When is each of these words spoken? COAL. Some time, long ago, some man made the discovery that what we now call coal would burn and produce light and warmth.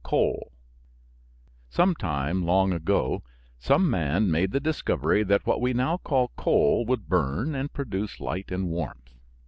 COAL. 0.03 0.51
Some 1.69 1.93
time, 1.93 2.43
long 2.43 2.73
ago, 2.73 3.21
some 3.59 3.87
man 3.87 4.31
made 4.31 4.49
the 4.49 4.59
discovery 4.59 5.21
that 5.21 5.45
what 5.45 5.61
we 5.61 5.73
now 5.73 5.97
call 5.97 6.31
coal 6.35 6.87
would 6.87 7.07
burn 7.07 7.53
and 7.53 7.71
produce 7.71 8.19
light 8.19 8.49
and 8.49 8.67
warmth. 8.69 9.13